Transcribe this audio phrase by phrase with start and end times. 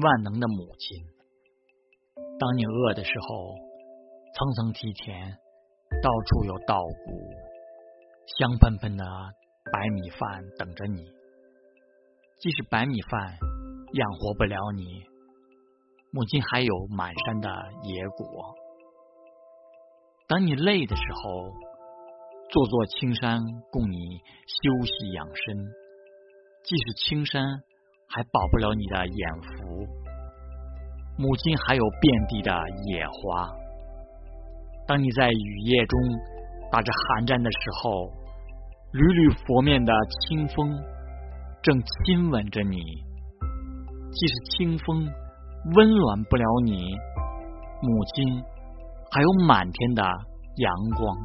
[0.00, 1.04] 万能的母亲。
[2.38, 3.54] 当你饿的时候，
[4.34, 5.32] 层层梯田，
[6.02, 7.32] 到处有稻谷，
[8.38, 9.04] 香喷喷的
[9.72, 11.04] 白米饭等着你。
[12.40, 13.38] 即使白米饭
[13.92, 15.02] 养活不了你，
[16.12, 17.48] 母亲还有满山的
[17.82, 18.54] 野果。
[20.28, 21.52] 当你累的时候，
[22.50, 23.40] 座座青山
[23.72, 25.56] 供你休息养身。
[26.64, 27.42] 即使青山
[28.08, 29.57] 还保不了你的眼福，
[31.16, 32.52] 母亲还有遍地的
[32.86, 33.50] 野花。
[34.86, 36.00] 当你在雨夜中
[36.70, 38.10] 打着寒战的时候，
[38.92, 40.70] 缕缕佛面的清风
[41.62, 42.78] 正亲吻着你。
[44.10, 45.06] 即使清风
[45.76, 46.82] 温暖不了你，
[47.82, 48.42] 母亲
[49.10, 50.02] 还有满天的
[50.56, 51.16] 阳光。